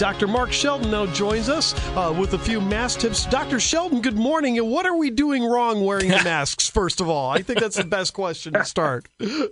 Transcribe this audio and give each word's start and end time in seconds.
Dr. 0.00 0.26
Mark 0.26 0.50
Sheldon 0.50 0.90
now 0.90 1.04
joins 1.04 1.50
us 1.50 1.74
uh, 1.94 2.10
with 2.18 2.32
a 2.32 2.38
few 2.38 2.58
mask 2.58 3.00
tips. 3.00 3.26
Dr. 3.26 3.60
Sheldon, 3.60 4.00
good 4.00 4.16
morning. 4.16 4.56
And 4.56 4.70
what 4.70 4.86
are 4.86 4.96
we 4.96 5.10
doing 5.10 5.44
wrong 5.44 5.84
wearing 5.84 6.08
the 6.08 6.16
masks, 6.24 6.70
first 6.70 7.02
of 7.02 7.10
all? 7.10 7.28
I 7.28 7.42
think 7.42 7.60
that's 7.60 7.76
the 7.76 7.84
best 7.84 8.14
question 8.14 8.54
to 8.54 8.64
start. 8.64 9.06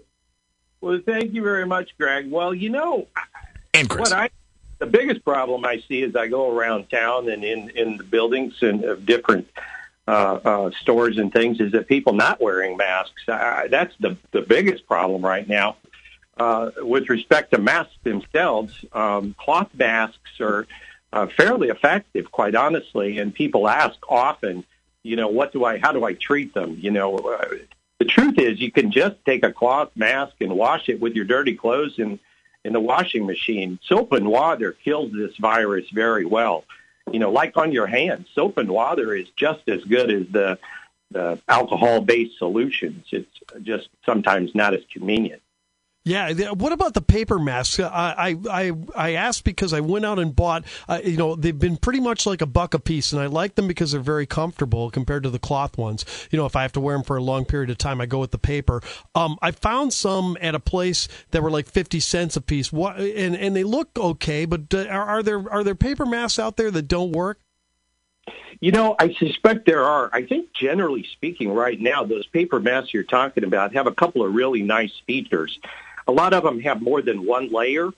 Well, 0.80 1.00
thank 1.04 1.34
you 1.34 1.42
very 1.42 1.66
much, 1.66 1.90
Greg. 1.98 2.30
Well, 2.30 2.54
you 2.54 2.71
know, 2.71 3.08
And 3.74 3.90
Chris. 3.90 4.11
what 4.11 4.16
I 4.16 4.30
the 4.79 4.87
biggest 4.87 5.24
problem 5.24 5.64
I 5.64 5.82
see 5.88 6.04
as 6.04 6.14
I 6.14 6.29
go 6.29 6.57
around 6.57 6.89
town 6.89 7.29
and 7.29 7.43
in 7.43 7.71
in 7.71 7.96
the 7.96 8.05
buildings 8.05 8.55
and 8.62 8.85
of 8.85 9.05
different 9.05 9.49
uh, 10.07 10.11
uh, 10.45 10.71
stores 10.80 11.19
and 11.19 11.33
things 11.33 11.59
is 11.59 11.73
that 11.73 11.89
people 11.89 12.12
not 12.12 12.41
wearing 12.41 12.77
masks. 12.77 13.29
Uh, 13.29 13.67
that's 13.69 13.93
the 13.99 14.17
the 14.30 14.41
biggest 14.43 14.87
problem 14.87 15.21
right 15.21 15.49
now. 15.49 15.79
Uh, 16.39 16.70
with 16.79 17.09
respect 17.09 17.50
to 17.52 17.59
masks 17.59 17.98
themselves, 18.05 18.84
um, 18.93 19.34
cloth 19.38 19.70
masks 19.75 20.41
are 20.41 20.68
uh, 21.12 21.27
fairly 21.37 21.68
effective, 21.68 22.30
quite 22.30 22.55
honestly. 22.55 23.19
And 23.19 23.34
people 23.34 23.69
ask 23.69 23.97
often, 24.09 24.64
you 25.02 25.16
know, 25.16 25.28
what 25.28 25.52
do 25.52 25.64
I, 25.64 25.78
how 25.78 25.92
do 25.92 26.05
I 26.05 26.14
treat 26.14 26.55
them? 26.55 26.77
You 26.78 26.92
know, 26.92 27.16
uh, 27.16 27.45
the 27.98 28.05
truth 28.05 28.38
is 28.38 28.61
you 28.61 28.70
can 28.70 28.92
just 28.92 29.16
take 29.24 29.42
a 29.42 29.52
cloth 29.52 29.91
mask 29.97 30.34
and 30.41 30.52
wash 30.55 30.88
it 30.88 31.01
with 31.01 31.14
your 31.14 31.24
dirty 31.24 31.56
clothes 31.56 31.98
in, 31.98 32.20
in 32.64 32.73
the 32.73 32.80
washing 32.80 33.27
machine. 33.27 33.80
Soap 33.83 34.12
and 34.12 34.28
water 34.28 34.77
kills 34.84 35.11
this 35.12 35.36
virus 35.39 35.91
very 35.91 36.25
well. 36.25 36.64
You 37.11 37.19
know, 37.19 37.33
like 37.33 37.56
on 37.56 37.73
your 37.73 37.89
hands, 37.89 38.28
soap 38.34 38.59
and 38.59 38.70
water 38.70 39.12
is 39.12 39.27
just 39.34 39.69
as 39.69 39.83
good 39.83 40.11
as 40.12 40.27
the, 40.30 40.59
the 41.11 41.41
alcohol-based 41.48 42.39
solutions. 42.39 43.06
It's 43.11 43.41
just 43.62 43.89
sometimes 44.06 44.55
not 44.55 44.75
as 44.75 44.83
convenient. 44.92 45.42
Yeah. 46.05 46.33
What 46.52 46.73
about 46.73 46.95
the 46.95 47.02
paper 47.02 47.38
masks? 47.38 47.79
Uh, 47.79 47.91
I 47.93 48.37
I 48.51 48.73
I 48.97 49.11
asked 49.15 49.45
because 49.45 49.75
I 49.75 49.80
went 49.80 50.06
out 50.06 50.19
and 50.19 50.34
bought. 50.34 50.65
Uh, 50.89 51.01
you 51.05 51.19
know, 51.19 51.34
they've 51.37 51.59
been 51.59 51.77
pretty 51.77 52.01
much 52.01 52.25
like 52.25 52.41
a 52.41 52.47
buck 52.47 52.73
a 52.73 52.79
piece, 52.79 53.12
and 53.12 53.20
I 53.20 53.27
like 53.27 53.56
them 53.56 53.69
because 53.69 53.93
they're 53.93 54.01
very 54.01 54.25
comfortable 54.25 54.91
compared 54.91 55.25
to 55.25 55.31
the 55.31 55.39
cloth 55.39 55.77
ones. 55.77 56.06
You 56.31 56.39
know, 56.39 56.47
if 56.47 56.56
I 56.56 56.62
have 56.62 56.72
to 56.72 56.81
wear 56.81 56.97
them 56.97 57.05
for 57.05 57.19
a 57.19 57.22
long 57.22 57.45
period 57.45 57.69
of 57.69 57.77
time, 57.77 58.00
I 58.00 58.06
go 58.06 58.20
with 58.20 58.31
the 58.31 58.39
paper. 58.39 58.81
Um, 59.14 59.37
I 59.42 59.50
found 59.50 59.92
some 59.92 60.39
at 60.41 60.55
a 60.55 60.61
place 60.61 61.09
that 61.33 61.42
were 61.42 61.50
like 61.50 61.67
fifty 61.67 62.00
cents 62.00 62.37
a 62.37 62.41
piece. 62.41 62.72
What 62.72 62.98
and 62.98 63.37
and 63.37 63.55
they 63.55 63.65
look 63.65 63.91
okay, 63.98 64.47
but 64.47 64.72
uh, 64.72 64.87
are, 64.87 65.05
are 65.05 65.22
there 65.22 65.53
are 65.53 65.62
there 65.62 65.75
paper 65.75 66.06
masks 66.06 66.39
out 66.39 66.56
there 66.56 66.70
that 66.70 66.89
don't 66.89 67.12
work? 67.12 67.39
You 68.61 68.72
know, 68.72 68.97
I 68.98 69.12
suspect 69.15 69.67
there 69.67 69.84
are. 69.84 70.11
I 70.12 70.25
think 70.25 70.53
generally 70.53 71.06
speaking 71.12 71.53
right 71.53 71.78
now, 71.78 72.05
those 72.05 72.27
paper 72.27 72.61
masks 72.61 72.92
you're 72.92 73.05
talking 73.05 73.44
about 73.44 73.75
have 73.75 73.87
a 73.87 73.94
couple 73.94 74.25
of 74.25 74.34
really 74.34 74.62
nice 74.62 74.92
features. 75.06 75.59
A 76.09 76.12
lot 76.12 76.33
of 76.33 76.42
them 76.42 76.59
have 76.61 76.81
more 76.81 77.03
than 77.03 77.27
one 77.27 77.51
layer, 77.51 77.91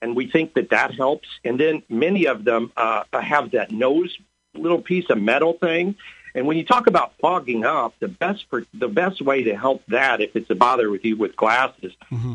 and 0.00 0.16
we 0.16 0.30
think 0.30 0.54
that 0.54 0.70
that 0.70 0.94
helps. 0.94 1.28
And 1.44 1.58
then 1.58 1.82
many 1.88 2.26
of 2.26 2.44
them 2.44 2.72
uh, 2.76 3.02
have 3.12 3.50
that 3.50 3.70
nose 3.72 4.16
little 4.54 4.80
piece 4.80 5.10
of 5.10 5.20
metal 5.20 5.52
thing. 5.54 5.96
And 6.34 6.46
when 6.46 6.58
you 6.58 6.64
talk 6.64 6.86
about 6.86 7.14
fogging 7.18 7.64
up, 7.64 7.94
the 7.98 8.08
best 8.08 8.44
for, 8.50 8.64
the 8.74 8.88
best 8.88 9.22
way 9.22 9.44
to 9.44 9.56
help 9.56 9.82
that, 9.88 10.20
if 10.20 10.36
it's 10.36 10.50
a 10.50 10.54
bother 10.54 10.90
with 10.90 11.04
you 11.04 11.16
with 11.16 11.34
glasses, 11.34 11.92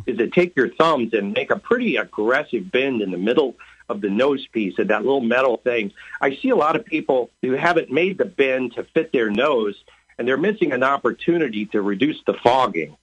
is 0.08 0.18
to 0.18 0.28
take 0.28 0.56
your 0.56 0.70
thumbs 0.70 1.14
and 1.14 1.34
make 1.34 1.52
a 1.52 1.60
pretty 1.60 1.98
aggressive 1.98 2.72
bend 2.72 3.02
in 3.02 3.12
the 3.12 3.18
middle 3.18 3.56
of 3.90 4.02
the 4.02 4.10
nose 4.10 4.48
piece 4.48 4.80
of 4.80 4.88
that 4.88 5.04
little 5.04 5.22
metal 5.22 5.58
thing. 5.58 5.94
I 6.20 6.36
see 6.36 6.50
a 6.50 6.56
lot 6.56 6.76
of 6.76 6.84
people 6.84 7.30
who 7.44 7.52
haven't 7.52 7.92
made 7.92 8.18
the 8.18 8.26
bend 8.26 8.74
to 8.74 8.84
fit 8.84 9.12
their 9.12 9.30
nose, 9.30 9.76
and 10.18 10.28
they're 10.28 10.36
missing 10.36 10.72
an 10.72 10.84
opportunity 10.84 11.68
to 11.68 11.82
reduce 11.82 12.18
the 12.26 12.34
fogging. 12.34 12.98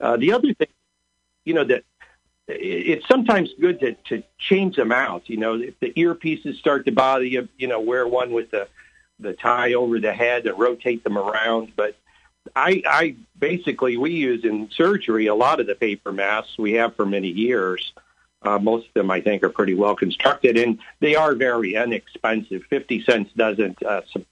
Uh, 0.00 0.16
the 0.16 0.32
other 0.32 0.52
thing, 0.54 0.68
you 1.44 1.54
know, 1.54 1.64
that 1.64 1.84
it's 2.48 3.06
sometimes 3.06 3.50
good 3.60 3.80
to, 3.80 3.92
to 4.08 4.22
change 4.38 4.76
them 4.76 4.92
out. 4.92 5.28
You 5.28 5.36
know, 5.36 5.54
if 5.54 5.78
the 5.80 5.92
earpieces 5.92 6.58
start 6.58 6.86
to 6.86 6.92
bother 6.92 7.24
you, 7.24 7.48
you 7.58 7.68
know, 7.68 7.80
wear 7.80 8.06
one 8.06 8.32
with 8.32 8.50
the 8.50 8.68
the 9.18 9.34
tie 9.34 9.74
over 9.74 10.00
the 10.00 10.12
head 10.12 10.46
and 10.46 10.58
rotate 10.58 11.04
them 11.04 11.18
around. 11.18 11.72
But 11.76 11.94
I, 12.56 12.82
I 12.86 13.16
basically 13.38 13.96
we 13.96 14.12
use 14.12 14.44
in 14.44 14.70
surgery 14.70 15.26
a 15.26 15.34
lot 15.34 15.60
of 15.60 15.66
the 15.66 15.74
paper 15.74 16.12
masks 16.12 16.58
we 16.58 16.72
have 16.72 16.96
for 16.96 17.06
many 17.06 17.28
years. 17.28 17.92
Uh, 18.42 18.58
most 18.58 18.86
of 18.88 18.94
them, 18.94 19.10
I 19.10 19.20
think, 19.20 19.42
are 19.42 19.50
pretty 19.50 19.74
well 19.74 19.94
constructed, 19.94 20.56
and 20.56 20.78
they 21.00 21.14
are 21.14 21.34
very 21.34 21.74
inexpensive. 21.74 22.62
Fifty 22.70 23.02
cents 23.04 23.30
doesn't 23.36 23.82
uh, 23.82 24.00
su- 24.10 24.24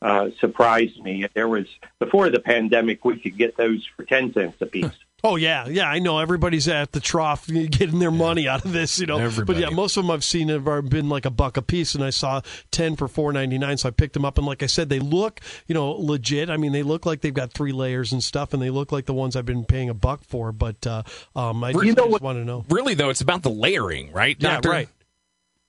uh, 0.00 0.30
surprise 0.40 0.96
me. 0.98 1.26
There 1.34 1.48
was 1.48 1.66
before 1.98 2.30
the 2.30 2.40
pandemic, 2.40 3.04
we 3.04 3.18
could 3.18 3.36
get 3.36 3.58
those 3.58 3.86
for 3.94 4.04
ten 4.04 4.32
cents 4.32 4.56
a 4.62 4.66
piece. 4.66 4.98
Oh 5.22 5.36
yeah, 5.36 5.66
yeah, 5.68 5.84
I 5.88 5.98
know. 5.98 6.18
Everybody's 6.18 6.66
at 6.68 6.92
the 6.92 7.00
trough 7.00 7.46
getting 7.70 7.98
their 7.98 8.10
money 8.10 8.48
out 8.48 8.64
of 8.64 8.72
this, 8.72 8.98
you 8.98 9.06
know. 9.06 9.18
Everybody. 9.18 9.60
But 9.60 9.68
yeah, 9.70 9.74
most 9.74 9.96
of 9.96 10.04
them 10.04 10.10
I've 10.10 10.24
seen 10.24 10.48
have 10.48 10.64
been 10.88 11.08
like 11.08 11.26
a 11.26 11.30
buck 11.30 11.56
a 11.56 11.62
piece, 11.62 11.94
and 11.94 12.02
I 12.02 12.10
saw 12.10 12.40
ten 12.70 12.96
for 12.96 13.06
four 13.08 13.32
ninety 13.32 13.58
nine, 13.58 13.76
so 13.76 13.88
I 13.88 13.92
picked 13.92 14.14
them 14.14 14.24
up. 14.24 14.38
And 14.38 14.46
like 14.46 14.62
I 14.62 14.66
said, 14.66 14.88
they 14.88 14.98
look, 14.98 15.40
you 15.66 15.74
know, 15.74 15.90
legit. 15.92 16.48
I 16.48 16.56
mean, 16.56 16.72
they 16.72 16.82
look 16.82 17.04
like 17.06 17.20
they've 17.20 17.34
got 17.34 17.52
three 17.52 17.72
layers 17.72 18.12
and 18.12 18.22
stuff, 18.22 18.52
and 18.54 18.62
they 18.62 18.70
look 18.70 18.92
like 18.92 19.06
the 19.06 19.14
ones 19.14 19.36
I've 19.36 19.46
been 19.46 19.64
paying 19.64 19.88
a 19.90 19.94
buck 19.94 20.24
for. 20.24 20.52
But 20.52 20.86
uh, 20.86 21.02
um, 21.36 21.62
I 21.64 21.72
just, 21.72 21.84
You 21.84 21.92
know 21.94 22.02
I 22.04 22.06
just 22.06 22.12
what- 22.12 22.22
want 22.22 22.38
to 22.38 22.44
know. 22.44 22.64
really, 22.70 22.94
though, 22.94 23.10
it's 23.10 23.20
about 23.20 23.42
the 23.42 23.50
layering, 23.50 24.12
right, 24.12 24.36
Yeah, 24.38 24.52
Doctor? 24.54 24.70
right. 24.70 24.88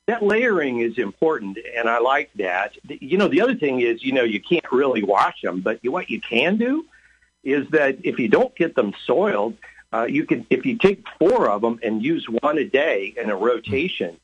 that 0.07 0.23
layering 0.23 0.79
is 0.79 0.97
important, 0.97 1.57
and 1.77 1.87
I 1.89 1.99
like 1.99 2.29
that. 2.35 2.73
You 2.87 3.17
know, 3.17 3.27
the 3.27 3.41
other 3.41 3.55
thing 3.55 3.81
is, 3.81 4.03
you 4.03 4.11
know, 4.13 4.23
you 4.23 4.39
can't 4.41 4.65
really 4.71 5.03
wash 5.03 5.41
them, 5.41 5.61
but 5.61 5.79
you, 5.83 5.91
what 5.91 6.09
you 6.09 6.19
can 6.21 6.57
do 6.57 6.85
is 7.43 7.67
that 7.69 7.99
if 8.03 8.19
you 8.19 8.27
don't 8.27 8.55
get 8.55 8.75
them 8.75 8.93
soiled, 9.05 9.55
uh, 9.93 10.03
you 10.03 10.25
can 10.25 10.45
if 10.49 10.65
you 10.65 10.77
take 10.77 11.05
four 11.19 11.49
of 11.49 11.61
them 11.61 11.79
and 11.83 12.03
use 12.03 12.25
one 12.25 12.57
a 12.57 12.65
day 12.65 13.13
in 13.17 13.29
a 13.29 13.35
rotation. 13.35 14.17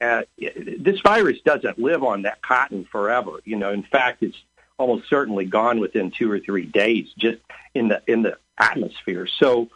Uh, 0.00 0.22
this 0.38 1.00
virus 1.00 1.40
doesn't 1.44 1.78
live 1.78 2.02
on 2.02 2.22
that 2.22 2.42
cotton 2.42 2.84
forever. 2.90 3.40
You 3.44 3.56
know, 3.56 3.70
in 3.70 3.84
fact, 3.84 4.22
it's 4.22 4.36
almost 4.76 5.08
certainly 5.08 5.46
gone 5.46 5.80
within 5.80 6.10
two 6.10 6.30
or 6.30 6.40
three 6.40 6.66
days, 6.66 7.08
just 7.16 7.38
in 7.74 7.88
the 7.88 8.02
in 8.06 8.22
the 8.22 8.36
atmosphere. 8.58 9.26
So 9.26 9.68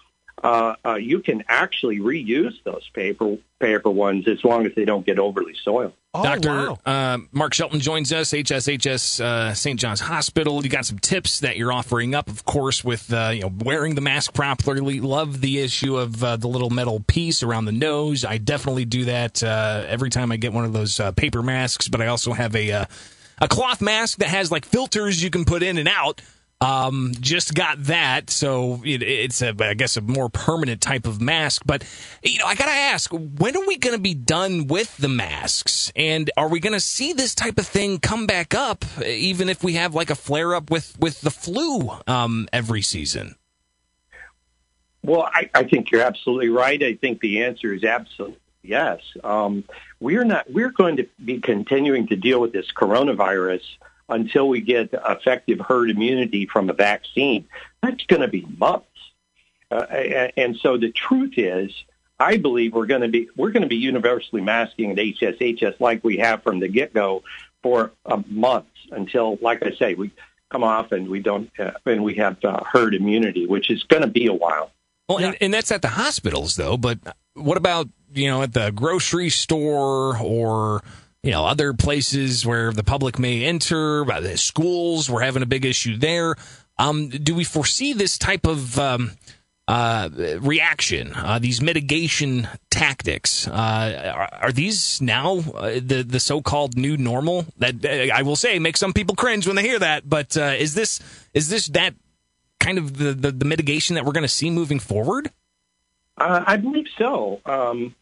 uh, 0.43 0.75
uh, 0.85 0.95
you 0.95 1.21
can 1.21 1.45
actually 1.49 1.99
reuse 1.99 2.63
those 2.65 2.89
paper 2.93 3.39
paper 3.59 3.91
ones 3.91 4.29
as 4.29 4.45
long 4.45 4.67
as 4.67 4.75
they 4.75 4.85
don't 4.85 5.07
get 5.07 5.19
overly 5.19 5.55
soiled. 5.55 5.95
Oh, 6.15 6.23
Dr. 6.23 6.49
wow. 6.49 6.79
Uh, 6.87 7.19
Mark 7.33 7.53
Shelton 7.53 7.81
joins 7.81 8.13
us, 8.15 8.33
HSHS 8.33 9.21
uh, 9.21 9.53
St. 9.53 9.79
John's 9.79 10.01
Hospital. 10.01 10.65
You 10.65 10.71
got 10.71 10.87
some 10.87 10.99
tips 10.99 11.41
that 11.41 11.59
you're 11.59 11.71
offering 11.71 12.15
up, 12.15 12.29
of 12.29 12.47
course, 12.47 12.83
with 12.83 13.13
uh, 13.13 13.31
you 13.35 13.43
know 13.43 13.53
wearing 13.63 13.95
the 13.95 14.01
mask 14.01 14.33
properly. 14.33 15.01
Love 15.01 15.43
the 15.43 15.59
issue 15.59 15.99
of 15.99 16.25
uh, 16.25 16.37
the 16.37 16.49
little 16.49 16.71
metal 16.71 17.01
piece 17.07 17.43
around 17.43 17.67
the 17.67 17.73
nose. 17.73 18.25
I 18.25 18.39
definitely 18.39 18.87
do 18.87 19.05
that 19.05 19.43
uh, 19.43 19.85
every 19.87 20.09
time 20.09 20.33
I 20.33 20.39
get 20.39 20.55
one 20.55 20.65
of 20.65 20.73
those 20.73 20.99
uh, 20.99 21.13
paper 21.13 21.43
masks. 21.43 21.89
But 21.89 22.01
I 22.01 22.07
also 22.07 22.33
have 22.33 22.57
a 22.57 22.73
uh, 22.73 22.85
a 23.41 23.49
cloth 23.49 23.83
mask 23.83 24.19
that 24.19 24.29
has 24.29 24.51
like 24.51 24.65
filters 24.65 25.23
you 25.23 25.29
can 25.29 25.45
put 25.45 25.63
in 25.63 25.77
and 25.77 25.89
out. 25.89 26.23
Um, 26.61 27.13
just 27.21 27.55
got 27.55 27.85
that, 27.85 28.31
so 28.31 28.83
it, 28.85 29.01
it's 29.01 29.43
a, 29.43 29.55
I 29.61 29.75
guess, 29.75 29.97
a 29.97 30.01
more 30.01 30.29
permanent 30.29 30.81
type 30.81 31.07
of 31.07 31.21
mask. 31.21 31.63
But 31.65 31.85
you 32.23 32.41
know, 32.41 32.47
I 32.47 32.57
gotta 32.57 32.73
ask, 32.73 33.13
when 33.13 33.57
are 33.57 33.65
we 33.65 33.77
to 33.95 34.01
be 34.01 34.15
done 34.15 34.67
with 34.67 34.97
the 34.97 35.09
masks? 35.09 35.93
And 35.95 36.31
are 36.37 36.49
we 36.49 36.59
to 36.73 36.81
see 36.81 37.13
this 37.13 37.37
type 37.37 37.59
of 37.59 37.67
thing 37.67 38.01
come 38.01 38.27
back 38.27 38.55
up, 38.55 38.85
even 39.07 39.49
if 39.49 39.63
we 39.63 39.75
have 39.75 39.95
like 39.95 40.11
a 40.11 40.17
flare 40.17 40.53
up 40.53 40.69
with 40.69 40.99
with 40.99 41.21
the 41.21 41.31
flu 41.31 41.91
um, 42.09 42.49
every 42.53 42.83
season? 42.83 43.37
Well, 45.05 45.31
I, 45.33 45.49
I 45.55 45.63
think 45.63 45.93
you're 45.93 46.03
absolutely 46.03 46.49
right. 46.49 46.83
I 46.83 46.95
think 46.95 47.21
the 47.21 47.45
answer 47.45 47.73
is 47.73 47.85
absolutely 47.85 48.41
yes. 48.63 49.01
Um, 49.23 49.65
we're 50.01 50.25
not. 50.25 50.51
We're 50.51 50.73
going 50.73 50.97
to 50.97 51.07
be 51.25 51.41
continuing 51.41 52.09
to 52.09 52.17
deal 52.17 52.41
with 52.41 52.53
this 52.53 52.67
coronavirus 52.73 53.63
until 54.09 54.49
we 54.49 54.61
get 54.61 54.93
effective 54.93 55.61
herd 55.61 55.91
immunity 55.91 56.47
from 56.47 56.71
a 56.71 56.73
vaccine. 56.73 57.47
That's 57.83 58.05
going 58.07 58.23
to 58.23 58.29
be 58.29 58.47
months. 58.59 58.87
Uh, 59.71 59.85
and, 60.37 60.57
so 60.57 60.79
the 60.79 60.91
truth 60.91 61.35
is, 61.37 61.71
I 62.19 62.39
believe 62.39 62.73
we're 62.73 62.87
going 62.87 63.03
to 63.03 63.09
be 63.09 63.29
we're 63.37 63.51
going 63.51 63.63
to 63.63 63.69
be 63.69 63.77
universally 63.77 64.41
masking 64.41 64.91
at 64.91 64.97
HSHS 64.97 65.79
like 65.79 66.03
we 66.03 66.17
have 66.19 66.43
from 66.43 66.59
the 66.59 66.69
get 66.69 66.95
go 66.95 67.23
for 67.63 67.93
a 68.07 68.23
month 68.29 68.67
until, 68.91 69.39
like 69.43 69.63
I 69.63 69.73
say, 69.73 69.95
we 69.95 70.11
come 70.51 70.65
off 70.65 70.93
and 70.93 71.09
we 71.09 71.21
don't 71.21 71.51
uh, 71.61 71.73
and 71.85 72.03
we 72.03 72.15
have 72.15 72.43
uh, 72.45 72.65
herd 72.65 72.95
immunity, 72.95 73.47
which 73.47 73.71
is 73.71 73.83
going 73.85 74.03
to 74.03 74.09
be 74.09 74.27
a 74.27 74.33
while. 74.33 74.73
Well, 75.09 75.19
and, 75.19 75.37
and 75.41 75.55
that's 75.55 75.71
at 75.71 75.83
the 75.83 75.89
hospitals, 75.89 76.57
though. 76.57 76.77
But 76.77 76.99
what 77.35 77.57
about 77.57 77.89
you 78.13 78.29
know 78.29 78.43
at 78.43 78.55
the 78.55 78.71
grocery 78.71 79.31
store 79.31 80.19
or 80.19 80.83
you 81.29 81.33
know 81.35 81.45
other 81.45 81.75
places 81.75 82.47
where 82.47 82.73
the 82.73 82.83
public 82.83 83.19
may 83.19 83.45
enter? 83.45 84.03
The 84.03 84.39
schools, 84.39 85.11
we're 85.11 85.21
having 85.21 85.43
a 85.43 85.47
big 85.47 85.67
issue 85.67 85.99
there. 85.99 86.37
Um, 86.79 87.11
do 87.11 87.35
we 87.35 87.45
foresee 87.45 87.93
this 87.93 88.17
type 88.17 88.47
of 88.47 88.79
um, 88.79 89.11
uh, 89.69 90.09
reaction? 90.41 91.13
Uh, 91.15 91.39
these 91.39 91.61
mitigation 91.61 92.49
tactics 92.71 93.47
uh, 93.47 94.15
are, 94.15 94.39
are 94.41 94.53
these 94.53 95.03
now 95.03 95.41
uh, 95.41 95.73
the 95.83 96.03
the 96.03 96.19
so 96.19 96.41
called 96.41 96.79
new 96.79 96.97
normal? 96.97 97.45
That 97.59 97.85
uh, 97.85 98.15
I 98.15 98.23
will 98.23 98.37
say 98.37 98.59
makes 98.59 98.81
some 98.81 98.95
people 98.95 99.15
cringe 99.15 99.47
when 99.47 99.57
they 99.57 99.65
hear 99.65 99.81
that. 99.81 100.09
But 100.09 100.35
uh, 100.35 100.55
is 100.59 100.73
this 100.73 100.99
is 101.35 101.51
this 101.51 101.67
that 101.67 101.95
kind 102.59 102.79
of 102.79 102.97
the, 102.97 103.13
the, 103.13 103.33
the 103.33 103.45
mitigation 103.45 103.97
that 103.97 104.07
we're 104.07 104.13
going 104.13 104.23
to 104.23 104.29
see 104.29 104.49
moving 104.49 104.79
forward? 104.79 105.31
I 106.17 106.57
believe 106.57 106.87
so. 106.97 107.43
Um, 107.45 107.95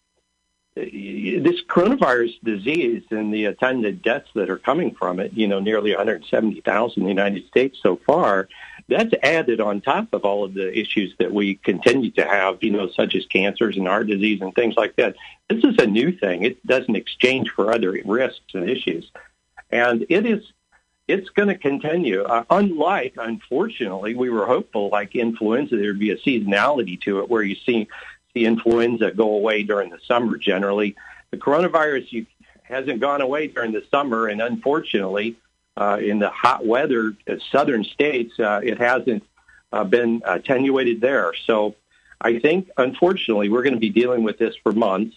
this 0.77 1.63
coronavirus 1.69 2.35
disease 2.45 3.03
and 3.11 3.33
the 3.33 3.47
attendant 3.47 4.03
deaths 4.03 4.29
that 4.35 4.51
are 4.51 4.59
coming 4.59 4.95
from 4.95 5.19
it, 5.19 5.33
you 5.33 5.49
know, 5.49 5.59
nearly 5.59 5.91
170,000 5.91 7.01
in 7.01 7.05
the 7.05 7.09
United 7.09 7.47
States 7.49 7.79
so 7.83 7.97
far, 8.07 8.47
that's 8.87 9.15
added 9.23 9.59
on 9.61 9.81
top 9.81 10.13
of 10.13 10.25
all 10.25 10.45
of 10.45 10.53
the 10.53 10.79
issues 10.79 11.15
that 11.19 11.33
we 11.33 11.55
continue 11.55 12.11
to 12.11 12.25
have, 12.25 12.59
you 12.63 12.71
know, 12.71 12.91
such 12.91 13.15
as 13.15 13.25
cancers 13.27 13.79
and 13.79 13.89
heart 13.89 14.07
disease 14.07 14.43
and 14.43 14.55
things 14.55 14.75
like 14.77 14.95
that. 14.97 15.17
This 15.49 15.65
is 15.65 15.77
a 15.79 15.87
new 15.87 16.13
thing. 16.13 16.45
It 16.45 16.65
doesn't 16.67 16.95
exchange 16.95 17.51
for 17.51 17.73
other 17.73 17.99
risks 18.05 18.55
and 18.55 18.69
issues. 18.69 19.11
And 19.71 20.05
it 20.11 20.27
is 20.27 20.43
it's 21.09 21.29
going 21.31 21.49
to 21.49 21.57
continue. 21.57 22.23
Uh, 22.23 22.45
unlike, 22.51 23.15
unfortunately, 23.17 24.15
we 24.15 24.29
were 24.29 24.45
hopeful, 24.45 24.89
like 24.91 25.15
influenza, 25.15 25.77
there'd 25.77 25.99
be 25.99 26.11
a 26.11 26.17
seasonality 26.17 27.01
to 27.03 27.21
it 27.21 27.31
where 27.31 27.43
you 27.43 27.55
see 27.55 27.89
the 28.37 28.45
influenza 28.45 29.11
go 29.11 29.33
away 29.33 29.63
during 29.63 29.89
the 29.89 29.99
summer 30.07 30.37
generally. 30.37 30.95
The 31.31 31.39
coronavirus 31.39 32.13
you, 32.13 32.27
hasn't 32.65 33.01
gone 33.01 33.23
away 33.23 33.47
during 33.47 33.73
the 33.73 33.83
summer, 33.91 34.29
and 34.29 34.43
unfortunately, 34.43 35.37
uh, 35.75 35.99
in 36.03 36.19
the 36.19 36.29
hot 36.29 36.67
weather 36.67 37.15
uh, 37.27 37.37
southern 37.51 37.83
states, 37.83 38.39
uh, 38.39 38.61
it 38.63 38.77
hasn't 38.77 39.25
uh, 39.73 39.85
been 39.85 40.21
attenuated 40.27 41.01
there. 41.01 41.33
So 41.47 41.77
I 42.21 42.39
think, 42.39 42.69
unfortunately, 42.77 43.49
we're 43.49 43.63
going 43.63 43.73
to 43.73 43.81
be 43.81 43.89
dealing 43.89 44.23
with 44.23 44.37
this 44.37 44.55
for 44.63 44.73
months. 44.73 45.17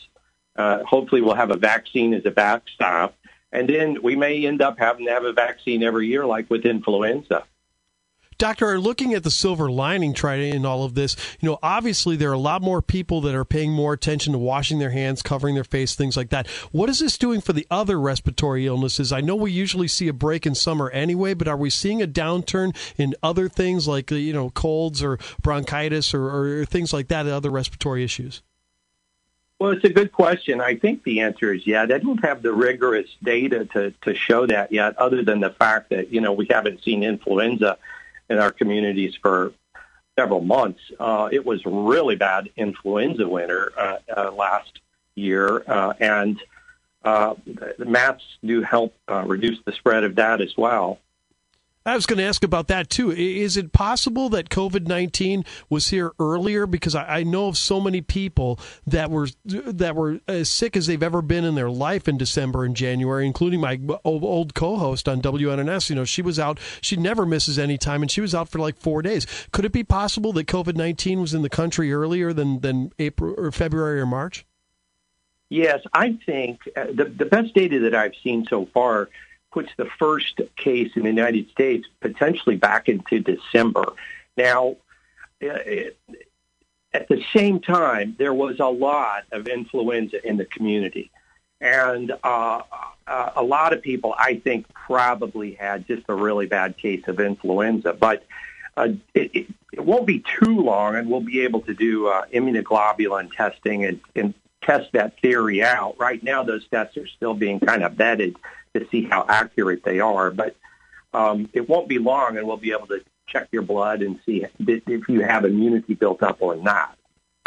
Uh, 0.55 0.83
hopefully, 0.85 1.19
we'll 1.19 1.35
have 1.35 1.51
a 1.51 1.57
vaccine 1.57 2.13
as 2.13 2.25
a 2.25 2.31
backstop. 2.31 3.15
And 3.51 3.67
then 3.67 4.01
we 4.01 4.15
may 4.15 4.45
end 4.45 4.61
up 4.61 4.79
having 4.79 5.07
to 5.07 5.11
have 5.11 5.25
a 5.25 5.33
vaccine 5.33 5.83
every 5.83 6.07
year, 6.07 6.25
like 6.25 6.49
with 6.49 6.65
influenza. 6.65 7.43
Doctor, 8.39 8.79
looking 8.79 9.13
at 9.13 9.23
the 9.23 9.31
silver 9.31 9.69
lining 9.69 10.13
trying 10.13 10.53
in 10.53 10.65
all 10.65 10.85
of 10.85 10.95
this, 10.95 11.17
you 11.41 11.49
know, 11.49 11.59
obviously 11.61 12.15
there 12.15 12.29
are 12.29 12.33
a 12.33 12.39
lot 12.39 12.61
more 12.61 12.81
people 12.81 13.19
that 13.21 13.35
are 13.35 13.43
paying 13.43 13.73
more 13.73 13.91
attention 13.91 14.31
to 14.31 14.39
washing 14.39 14.79
their 14.79 14.91
hands, 14.91 15.21
covering 15.21 15.55
their 15.55 15.65
face, 15.65 15.93
things 15.93 16.15
like 16.15 16.29
that. 16.29 16.47
What 16.71 16.87
is 16.87 16.99
this 16.99 17.17
doing 17.17 17.41
for 17.41 17.51
the 17.51 17.67
other 17.69 17.99
respiratory 17.99 18.65
illnesses? 18.65 19.11
I 19.11 19.19
know 19.19 19.35
we 19.35 19.51
usually 19.51 19.89
see 19.89 20.07
a 20.07 20.13
break 20.13 20.45
in 20.45 20.55
summer 20.55 20.89
anyway, 20.91 21.33
but 21.33 21.49
are 21.49 21.57
we 21.57 21.69
seeing 21.69 22.01
a 22.01 22.07
downturn 22.07 22.73
in 22.97 23.13
other 23.21 23.49
things 23.49 23.89
like, 23.89 24.09
you 24.09 24.31
know, 24.31 24.51
colds 24.51 25.03
or 25.03 25.19
bronchitis 25.41 26.13
or, 26.13 26.61
or 26.61 26.65
things 26.65 26.93
like 26.93 27.09
that, 27.09 27.27
other 27.27 27.51
respiratory 27.51 28.05
issues? 28.05 28.41
Well, 29.59 29.71
it's 29.71 29.83
a 29.83 29.89
good 29.89 30.13
question. 30.13 30.61
I 30.61 30.77
think 30.77 31.03
the 31.03 31.19
answer 31.19 31.53
is 31.53 31.67
yeah. 31.67 31.85
They 31.85 31.99
don't 31.99 32.23
have 32.23 32.41
the 32.41 32.53
rigorous 32.53 33.09
data 33.21 33.65
to, 33.73 33.91
to 34.03 34.15
show 34.15 34.47
that 34.47 34.71
yet, 34.71 34.97
other 34.97 35.25
than 35.25 35.41
the 35.41 35.49
fact 35.49 35.89
that, 35.89 36.13
you 36.13 36.21
know, 36.21 36.31
we 36.31 36.47
haven't 36.49 36.81
seen 36.85 37.03
influenza 37.03 37.77
in 38.29 38.37
our 38.37 38.51
communities 38.51 39.15
for 39.21 39.53
several 40.17 40.41
months. 40.41 40.81
Uh, 40.99 41.29
it 41.31 41.45
was 41.45 41.65
really 41.65 42.15
bad 42.15 42.49
influenza 42.55 43.27
winter 43.27 43.71
uh, 43.77 43.97
uh, 44.15 44.31
last 44.31 44.79
year, 45.15 45.63
uh, 45.67 45.93
and 45.99 46.39
uh, 47.03 47.33
the 47.45 47.85
masks 47.85 48.25
do 48.43 48.61
help 48.61 48.93
uh, 49.09 49.23
reduce 49.25 49.59
the 49.65 49.71
spread 49.71 50.03
of 50.03 50.15
that 50.15 50.41
as 50.41 50.55
well. 50.57 50.99
I 51.89 51.95
was 51.95 52.05
going 52.05 52.19
to 52.19 52.23
ask 52.23 52.43
about 52.43 52.67
that 52.67 52.89
too. 52.89 53.11
Is 53.11 53.57
it 53.57 53.73
possible 53.73 54.29
that 54.29 54.49
COVID 54.49 54.87
nineteen 54.87 55.43
was 55.69 55.89
here 55.89 56.11
earlier? 56.19 56.67
Because 56.67 56.93
I, 56.95 57.23
know 57.23 57.47
of 57.47 57.57
so 57.57 57.79
many 57.81 58.01
people 58.01 58.59
that 58.85 59.09
were 59.09 59.27
that 59.45 59.95
were 59.95 60.19
as 60.27 60.49
sick 60.49 60.77
as 60.77 60.87
they've 60.87 61.01
ever 61.01 61.21
been 61.21 61.43
in 61.43 61.55
their 61.55 61.69
life 61.69 62.07
in 62.07 62.17
December 62.17 62.63
and 62.63 62.75
January, 62.75 63.25
including 63.25 63.59
my 63.59 63.79
old, 64.03 64.23
old 64.23 64.53
co-host 64.53 65.09
on 65.09 65.21
WNNS. 65.21 65.89
You 65.89 65.95
know, 65.95 66.05
she 66.05 66.21
was 66.21 66.39
out. 66.39 66.59
She 66.81 66.95
never 66.95 67.25
misses 67.25 67.57
any 67.57 67.77
time, 67.77 68.01
and 68.01 68.11
she 68.11 68.21
was 68.21 68.35
out 68.35 68.49
for 68.49 68.59
like 68.59 68.77
four 68.77 69.01
days. 69.01 69.25
Could 69.51 69.65
it 69.65 69.71
be 69.71 69.83
possible 69.83 70.31
that 70.33 70.47
COVID 70.47 70.75
nineteen 70.75 71.19
was 71.19 71.33
in 71.33 71.41
the 71.41 71.49
country 71.49 71.91
earlier 71.91 72.33
than 72.33 72.59
than 72.61 72.91
April 72.99 73.33
or 73.37 73.51
February 73.51 73.99
or 73.99 74.05
March? 74.05 74.45
Yes, 75.49 75.79
I 75.93 76.19
think 76.25 76.59
uh, 76.77 76.85
the 76.93 77.05
the 77.05 77.25
best 77.25 77.55
data 77.55 77.79
that 77.79 77.95
I've 77.95 78.13
seen 78.23 78.45
so 78.47 78.67
far 78.67 79.09
puts 79.51 79.69
the 79.77 79.87
first 79.97 80.41
case 80.55 80.91
in 80.95 81.03
the 81.03 81.09
United 81.09 81.49
States 81.49 81.87
potentially 82.01 82.55
back 82.55 82.87
into 82.87 83.19
December. 83.19 83.85
Now, 84.37 84.77
uh, 85.43 85.57
at 86.93 87.07
the 87.07 87.23
same 87.35 87.59
time, 87.59 88.15
there 88.17 88.33
was 88.33 88.59
a 88.59 88.67
lot 88.67 89.23
of 89.31 89.47
influenza 89.47 90.25
in 90.27 90.37
the 90.37 90.45
community. 90.45 91.11
And 91.61 92.11
uh, 92.23 92.61
uh, 93.05 93.31
a 93.35 93.43
lot 93.43 93.73
of 93.73 93.81
people, 93.81 94.15
I 94.17 94.35
think, 94.35 94.65
probably 94.73 95.53
had 95.53 95.85
just 95.87 96.03
a 96.09 96.13
really 96.13 96.45
bad 96.45 96.77
case 96.77 97.03
of 97.07 97.19
influenza. 97.19 97.93
But 97.93 98.25
uh, 98.77 98.89
it, 99.13 99.31
it, 99.33 99.47
it 99.73 99.85
won't 99.85 100.07
be 100.07 100.23
too 100.41 100.61
long, 100.61 100.95
and 100.95 101.09
we'll 101.09 101.21
be 101.21 101.41
able 101.41 101.61
to 101.61 101.73
do 101.73 102.07
uh, 102.07 102.25
immunoglobulin 102.33 103.31
testing 103.35 103.85
and, 103.85 103.99
and 104.15 104.33
test 104.61 104.91
that 104.93 105.19
theory 105.21 105.61
out. 105.61 105.95
Right 105.99 106.23
now, 106.23 106.43
those 106.43 106.65
tests 106.67 106.97
are 106.97 107.07
still 107.07 107.33
being 107.33 107.59
kind 107.59 107.83
of 107.83 107.93
vetted 107.93 108.35
to 108.79 108.87
see 108.89 109.03
how 109.03 109.25
accurate 109.27 109.83
they 109.83 109.99
are. 109.99 110.31
But 110.31 110.55
um, 111.13 111.49
it 111.53 111.67
won't 111.67 111.87
be 111.87 111.99
long, 111.99 112.37
and 112.37 112.47
we'll 112.47 112.57
be 112.57 112.71
able 112.71 112.87
to 112.87 113.01
check 113.27 113.47
your 113.51 113.61
blood 113.61 114.01
and 114.01 114.19
see 114.25 114.45
if 114.59 115.09
you 115.09 115.21
have 115.21 115.45
immunity 115.45 115.93
built 115.93 116.23
up 116.23 116.37
or 116.39 116.55
not. 116.55 116.95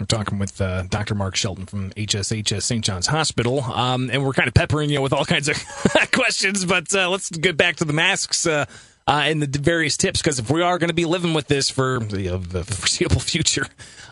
We're 0.01 0.07
talking 0.07 0.39
with 0.39 0.61
uh, 0.61 0.83
Dr. 0.89 1.15
Mark 1.15 1.37
Shelton 1.37 1.67
from 1.67 1.91
HSHS 1.91 2.63
St. 2.63 2.85
John's 2.85 3.07
Hospital, 3.07 3.63
um, 3.63 4.11
and 4.11 4.25
we're 4.25 4.33
kind 4.33 4.49
of 4.49 4.55
peppering 4.55 4.91
you 4.91 5.01
with 5.01 5.13
all 5.13 5.25
kinds 5.25 5.49
of 5.49 5.57
questions. 6.13 6.65
But 6.65 6.93
uh, 6.95 7.09
let's 7.09 7.31
get 7.31 7.57
back 7.57 7.77
to 7.77 7.85
the 7.85 7.93
masks. 7.93 8.47
Uh, 8.47 8.65
uh, 9.07 9.23
and 9.25 9.43
the 9.43 9.59
various 9.59 9.97
tips 9.97 10.21
because 10.21 10.39
if 10.39 10.51
we 10.51 10.63
are 10.63 10.79
going 10.79 10.89
to 10.89 10.95
be 10.95 11.05
living 11.05 11.35
with 11.35 11.47
this 11.49 11.71
for 11.71 11.99
the 12.01 12.65
foreseeable 12.65 13.21
future, 13.21 13.67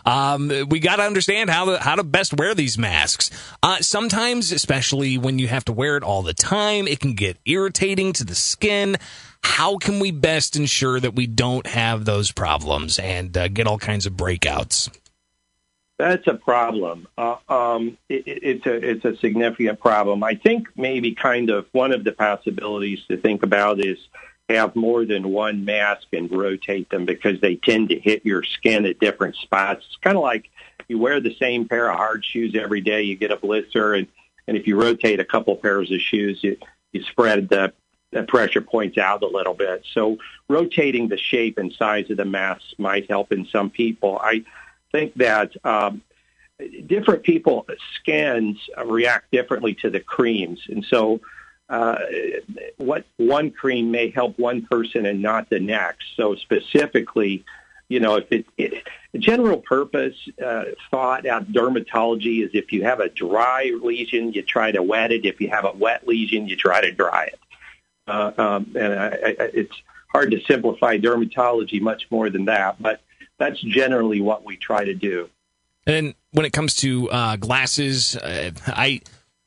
um, 0.05 0.51
we 0.69 0.79
got 0.79 0.97
to 0.97 1.03
understand 1.03 1.49
how 1.49 1.65
to 1.65 1.79
how 1.79 1.95
to 1.95 2.03
best 2.03 2.37
wear 2.37 2.53
these 2.53 2.77
masks. 2.77 3.29
Uh, 3.63 3.77
sometimes, 3.79 4.51
especially 4.51 5.17
when 5.17 5.39
you 5.39 5.47
have 5.47 5.65
to 5.65 5.73
wear 5.73 5.97
it 5.97 6.03
all 6.03 6.21
the 6.21 6.33
time, 6.33 6.87
it 6.87 6.99
can 6.99 7.13
get 7.13 7.37
irritating 7.45 8.13
to 8.13 8.23
the 8.23 8.35
skin. 8.35 8.97
How 9.43 9.77
can 9.77 9.99
we 9.99 10.11
best 10.11 10.55
ensure 10.55 10.99
that 10.99 11.15
we 11.15 11.25
don't 11.25 11.65
have 11.65 12.05
those 12.05 12.31
problems 12.31 12.99
and 12.99 13.35
uh, 13.35 13.47
get 13.47 13.65
all 13.67 13.79
kinds 13.79 14.05
of 14.05 14.13
breakouts? 14.13 14.95
That's 15.97 16.25
a 16.25 16.33
problem. 16.33 17.07
Uh, 17.15 17.35
um, 17.47 17.97
it, 18.09 18.23
it's 18.25 18.65
a 18.65 18.73
it's 18.73 19.05
a 19.05 19.15
significant 19.17 19.79
problem. 19.79 20.23
I 20.23 20.33
think 20.33 20.67
maybe 20.75 21.13
kind 21.13 21.51
of 21.51 21.67
one 21.73 21.91
of 21.91 22.03
the 22.03 22.11
possibilities 22.11 22.99
to 23.07 23.17
think 23.17 23.43
about 23.43 23.79
is 23.79 23.99
have 24.53 24.75
more 24.75 25.05
than 25.05 25.29
one 25.29 25.65
mask 25.65 26.07
and 26.13 26.31
rotate 26.31 26.89
them 26.89 27.05
because 27.05 27.39
they 27.41 27.55
tend 27.55 27.89
to 27.89 27.99
hit 27.99 28.25
your 28.25 28.43
skin 28.43 28.85
at 28.85 28.99
different 28.99 29.35
spots. 29.35 29.85
It's 29.87 29.97
kind 29.97 30.17
of 30.17 30.23
like 30.23 30.49
you 30.87 30.97
wear 30.97 31.19
the 31.19 31.35
same 31.35 31.67
pair 31.67 31.89
of 31.89 31.97
hard 31.97 32.25
shoes 32.25 32.55
every 32.55 32.81
day, 32.81 33.03
you 33.03 33.15
get 33.15 33.31
a 33.31 33.37
blister, 33.37 33.93
and, 33.93 34.07
and 34.47 34.57
if 34.57 34.67
you 34.67 34.79
rotate 34.79 35.19
a 35.19 35.25
couple 35.25 35.55
pairs 35.55 35.91
of 35.91 36.01
shoes, 36.01 36.39
you, 36.43 36.57
you 36.91 37.03
spread 37.03 37.49
the, 37.49 37.73
the 38.11 38.23
pressure 38.23 38.61
points 38.61 38.97
out 38.97 39.23
a 39.23 39.27
little 39.27 39.53
bit. 39.53 39.85
So 39.93 40.17
rotating 40.49 41.07
the 41.07 41.17
shape 41.17 41.57
and 41.57 41.71
size 41.73 42.09
of 42.09 42.17
the 42.17 42.25
mask 42.25 42.63
might 42.77 43.09
help 43.09 43.31
in 43.31 43.45
some 43.45 43.69
people. 43.69 44.19
I 44.21 44.43
think 44.91 45.13
that 45.15 45.51
um, 45.65 46.01
different 46.85 47.23
people 47.23 47.65
skins 47.95 48.57
react 48.85 49.31
differently 49.31 49.75
to 49.75 49.89
the 49.89 49.99
creams, 49.99 50.59
and 50.67 50.83
so 50.85 51.21
uh, 51.71 51.97
what 52.75 53.05
one 53.15 53.49
cream 53.49 53.91
may 53.91 54.09
help 54.09 54.37
one 54.37 54.61
person 54.63 55.05
and 55.05 55.21
not 55.21 55.49
the 55.49 55.59
next. 55.59 56.05
So 56.17 56.35
specifically, 56.35 57.45
you 57.87 58.01
know, 58.01 58.17
if 58.17 58.29
it, 58.29 58.45
it 58.57 58.87
general 59.17 59.57
purpose 59.57 60.15
uh, 60.45 60.65
thought 60.89 61.25
out 61.25 61.49
dermatology 61.51 62.43
is 62.45 62.51
if 62.53 62.73
you 62.73 62.83
have 62.83 62.99
a 62.99 63.07
dry 63.07 63.71
lesion, 63.81 64.33
you 64.33 64.41
try 64.41 64.73
to 64.73 64.83
wet 64.83 65.13
it. 65.13 65.25
If 65.25 65.39
you 65.39 65.49
have 65.49 65.63
a 65.63 65.71
wet 65.71 66.05
lesion, 66.05 66.47
you 66.47 66.57
try 66.57 66.81
to 66.81 66.91
dry 66.91 67.27
it. 67.27 67.39
Uh, 68.05 68.31
um, 68.37 68.75
and 68.75 68.93
I, 68.93 69.07
I, 69.07 69.35
it's 69.53 69.81
hard 70.09 70.31
to 70.31 70.41
simplify 70.41 70.97
dermatology 70.97 71.79
much 71.79 72.07
more 72.11 72.29
than 72.29 72.45
that, 72.45 72.81
but 72.81 72.99
that's 73.37 73.61
generally 73.61 74.19
what 74.19 74.43
we 74.43 74.57
try 74.57 74.83
to 74.83 74.93
do. 74.93 75.29
And 75.87 76.15
when 76.31 76.45
it 76.45 76.51
comes 76.51 76.75
to 76.75 77.09
uh, 77.09 77.35
glasses, 77.37 78.17
uh, 78.17 78.51
I 78.67 79.01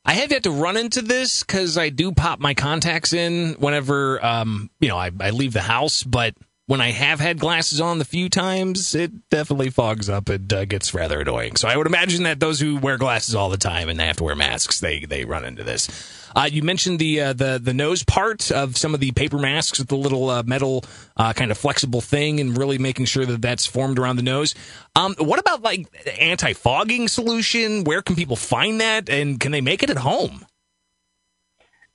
I 0.05 0.13
have 0.13 0.31
yet 0.31 0.43
to 0.43 0.51
run 0.51 0.77
into 0.77 1.01
this 1.01 1.43
because 1.43 1.77
I 1.77 1.89
do 1.89 2.11
pop 2.11 2.39
my 2.39 2.53
contacts 2.53 3.11
in 3.11 3.53
whenever, 3.53 4.23
um, 4.23 4.69
you 4.79 4.87
know, 4.87 4.97
I, 4.97 5.09
I 5.19 5.31
leave 5.31 5.53
the 5.53 5.61
house. 5.61 6.03
But 6.03 6.35
when 6.67 6.81
I 6.81 6.91
have 6.91 7.19
had 7.19 7.39
glasses 7.39 7.79
on 7.79 7.99
the 7.99 8.05
few 8.05 8.27
times, 8.27 8.95
it 8.95 9.29
definitely 9.29 9.69
fogs 9.69 10.09
up 10.09 10.29
and 10.29 10.51
uh, 10.51 10.65
gets 10.65 10.93
rather 10.93 11.21
annoying. 11.21 11.57
So 11.57 11.67
I 11.67 11.77
would 11.77 11.85
imagine 11.85 12.23
that 12.23 12.39
those 12.39 12.59
who 12.59 12.77
wear 12.77 12.97
glasses 12.97 13.35
all 13.35 13.49
the 13.49 13.57
time 13.57 13.87
and 13.87 13.99
they 13.99 14.07
have 14.07 14.17
to 14.17 14.23
wear 14.23 14.35
masks, 14.35 14.79
they 14.79 15.05
they 15.05 15.25
run 15.25 15.45
into 15.45 15.63
this. 15.63 15.87
Uh, 16.35 16.49
you 16.51 16.63
mentioned 16.63 16.99
the 16.99 17.21
uh, 17.21 17.33
the 17.33 17.59
the 17.61 17.73
nose 17.73 18.03
part 18.03 18.51
of 18.51 18.77
some 18.77 18.93
of 18.93 18.99
the 18.99 19.11
paper 19.11 19.37
masks 19.37 19.77
with 19.77 19.89
the 19.89 19.95
little 19.95 20.29
uh, 20.29 20.43
metal 20.43 20.83
uh, 21.17 21.33
kind 21.33 21.51
of 21.51 21.57
flexible 21.57 22.01
thing, 22.01 22.39
and 22.39 22.57
really 22.57 22.79
making 22.79 23.05
sure 23.05 23.25
that 23.25 23.41
that's 23.41 23.65
formed 23.65 23.99
around 23.99 24.15
the 24.15 24.23
nose. 24.23 24.55
Um, 24.95 25.15
what 25.19 25.39
about 25.39 25.61
like 25.61 25.87
anti 26.19 26.53
fogging 26.53 27.07
solution? 27.07 27.83
Where 27.83 28.01
can 28.01 28.15
people 28.15 28.35
find 28.35 28.81
that, 28.81 29.07
and 29.07 29.39
can 29.39 29.51
they 29.51 29.61
make 29.61 29.83
it 29.83 29.89
at 29.91 29.97
home? 29.97 30.45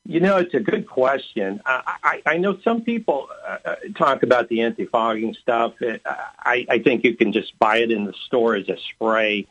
You 0.06 0.20
know, 0.20 0.38
it's 0.38 0.54
a 0.54 0.60
good 0.60 0.86
question. 0.88 1.60
I, 1.64 1.96
I, 2.02 2.22
I 2.26 2.36
know 2.38 2.58
some 2.64 2.82
people 2.82 3.28
uh, 3.46 3.58
uh 3.64 3.74
talk 3.94 4.22
about 4.22 4.48
the 4.48 4.62
anti-fogging 4.62 5.34
stuff. 5.34 5.80
It, 5.80 6.02
I, 6.04 6.66
I 6.68 6.78
think 6.78 7.04
you 7.04 7.14
can 7.14 7.32
just 7.32 7.58
buy 7.58 7.78
it 7.78 7.90
in 7.90 8.04
the 8.04 8.14
store 8.26 8.56
as 8.56 8.68
a 8.68 8.76
spray. 8.94 9.46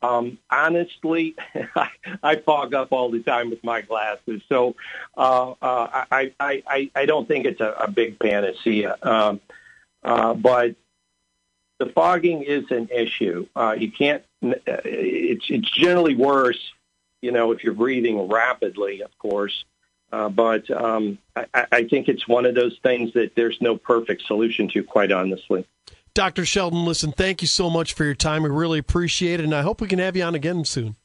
Um, 0.00 0.38
honestly, 0.50 1.34
I, 1.74 1.90
I 2.22 2.36
fog 2.36 2.74
up 2.74 2.92
all 2.92 3.10
the 3.10 3.22
time 3.22 3.50
with 3.50 3.64
my 3.64 3.80
glasses, 3.80 4.42
so 4.48 4.76
uh, 5.16 5.54
uh, 5.60 6.04
I, 6.10 6.32
I, 6.38 6.62
I, 6.66 6.90
I 6.94 7.06
don't 7.06 7.26
think 7.26 7.46
it's 7.46 7.60
a, 7.60 7.74
a 7.80 7.90
big 7.90 8.18
panacea. 8.20 8.96
Um, 9.02 9.40
uh, 10.04 10.34
but 10.34 10.76
the 11.78 11.86
fogging 11.86 12.42
is 12.42 12.70
an 12.70 12.88
issue. 12.94 13.46
Uh, 13.56 13.74
you 13.78 13.90
can't. 13.90 14.22
Uh, 14.42 14.54
it's 14.84 15.46
it's 15.48 15.70
generally 15.70 16.14
worse, 16.14 16.60
you 17.20 17.32
know, 17.32 17.52
if 17.52 17.64
you're 17.64 17.74
breathing 17.74 18.28
rapidly, 18.28 19.02
of 19.02 19.16
course. 19.18 19.64
Uh, 20.10 20.28
but 20.28 20.70
um, 20.70 21.18
I, 21.36 21.66
I 21.70 21.84
think 21.84 22.08
it's 22.08 22.26
one 22.26 22.46
of 22.46 22.54
those 22.54 22.78
things 22.82 23.12
that 23.12 23.32
there's 23.36 23.58
no 23.60 23.76
perfect 23.76 24.22
solution 24.26 24.68
to, 24.70 24.82
quite 24.82 25.12
honestly. 25.12 25.66
Dr. 26.14 26.44
Sheldon, 26.44 26.84
listen, 26.84 27.12
thank 27.12 27.42
you 27.42 27.48
so 27.48 27.70
much 27.70 27.92
for 27.92 28.04
your 28.04 28.14
time. 28.14 28.42
We 28.42 28.48
really 28.48 28.78
appreciate 28.78 29.40
it, 29.40 29.44
and 29.44 29.54
I 29.54 29.62
hope 29.62 29.80
we 29.80 29.88
can 29.88 29.98
have 29.98 30.16
you 30.16 30.24
on 30.24 30.34
again 30.34 30.64
soon. 30.64 30.96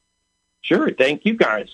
Sure. 0.62 0.90
Thank 0.90 1.24
you, 1.24 1.34
guys. 1.34 1.68